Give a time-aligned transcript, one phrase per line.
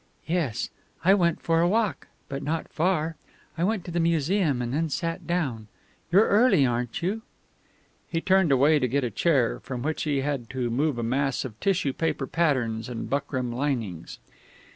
[0.25, 0.71] "Yes,
[1.05, 2.07] I went for a walk.
[2.27, 3.17] But not far;
[3.55, 5.67] I went to the Museum and then sat down.
[6.11, 7.21] You're early, aren't you?"
[8.09, 11.45] He turned away to get a chair, from which he had to move a mass
[11.45, 14.17] of tissue paper patterns and buckram linings.